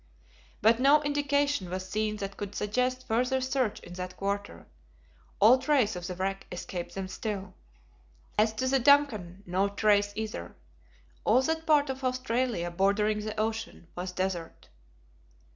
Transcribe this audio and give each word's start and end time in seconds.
But 0.63 0.79
no 0.79 1.03
indication 1.03 1.69
was 1.69 1.87
seen 1.87 2.15
that 2.17 2.35
could 2.35 2.55
suggest 2.55 3.05
further 3.05 3.39
search 3.39 3.79
in 3.81 3.93
that 3.93 4.17
quarter 4.17 4.65
all 5.39 5.59
trace 5.59 5.95
of 5.95 6.07
the 6.07 6.15
wreck 6.15 6.47
escaped 6.51 6.95
them 6.95 7.07
still. 7.07 7.53
As 8.35 8.51
to 8.53 8.65
the 8.67 8.79
DUNCAN, 8.79 9.43
no 9.45 9.69
trace 9.69 10.11
either. 10.15 10.55
All 11.23 11.43
that 11.43 11.67
part 11.67 11.91
of 11.91 12.03
Australia, 12.03 12.71
bordering 12.71 13.19
the 13.19 13.39
ocean, 13.39 13.89
was 13.95 14.11
desert. 14.11 14.69